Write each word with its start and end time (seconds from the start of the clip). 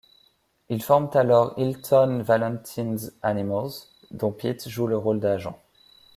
Ils 0.69 0.81
forment 0.81 1.11
alors 1.13 1.53
Hilton 1.59 2.23
Valentine's 2.23 3.13
Animals, 3.21 3.69
dont 4.09 4.31
Pete 4.31 4.67
joue 4.67 4.87
le 4.87 4.97
rôle 4.97 5.19
d'agent. 5.19 5.61